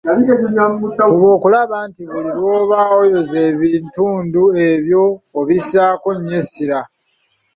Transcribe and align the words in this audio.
Fuba 1.09 1.29
okulaba 1.35 1.77
nti 1.89 2.03
buli 2.11 2.29
lw'oba 2.37 2.79
oyoza 3.01 3.37
ebitundu 3.49 4.41
ebyo 4.69 5.03
obissaako 5.39 6.09
nnyo 6.17 6.35
essira. 6.41 6.79